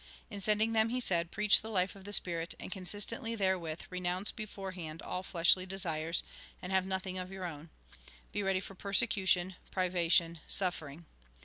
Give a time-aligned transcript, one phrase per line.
[0.31, 4.31] In sending them, he said:" Preach the hfe of the Spiiit, and, consistently therewith, renounce
[4.31, 6.23] beforehand all ileshly desires,
[6.59, 7.69] and have nothing of your own.
[8.31, 11.05] Be ready for persecution, privation, suffering.